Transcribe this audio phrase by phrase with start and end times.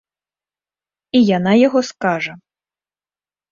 [1.19, 2.33] І яна яго скажа.